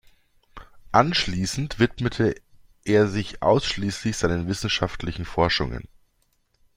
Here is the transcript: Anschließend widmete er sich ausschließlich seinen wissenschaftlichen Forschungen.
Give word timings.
Anschließend 0.93 1.77
widmete 1.77 2.33
er 2.85 3.07
sich 3.07 3.43
ausschließlich 3.43 4.17
seinen 4.17 4.47
wissenschaftlichen 4.47 5.25
Forschungen. 5.25 5.87